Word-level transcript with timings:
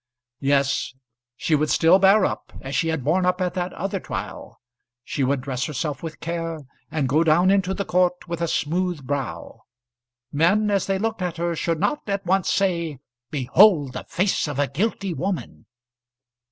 Yes; 0.39 0.95
she 1.35 1.53
would 1.53 1.69
still 1.69 1.99
bear 1.99 2.25
up, 2.25 2.53
as 2.61 2.75
she 2.75 2.87
had 2.87 3.03
borne 3.03 3.23
up 3.23 3.39
at 3.39 3.53
that 3.53 3.71
other 3.73 3.99
trial. 3.99 4.59
She 5.03 5.23
would 5.23 5.41
dress 5.41 5.65
herself 5.65 6.01
with 6.01 6.19
care, 6.19 6.57
and 6.89 7.07
go 7.07 7.23
down 7.23 7.51
into 7.51 7.75
the 7.75 7.85
court 7.85 8.27
with 8.27 8.41
a 8.41 8.47
smooth 8.47 9.05
brow. 9.05 9.61
Men, 10.31 10.71
as 10.71 10.87
they 10.87 10.97
looked 10.97 11.21
at 11.21 11.37
her, 11.37 11.55
should 11.55 11.79
not 11.79 12.01
at 12.09 12.25
once 12.25 12.49
say, 12.49 12.97
"Behold 13.29 13.93
the 13.93 14.05
face 14.05 14.47
of 14.47 14.57
a 14.57 14.67
guilty 14.67 15.13
woman!" 15.13 15.67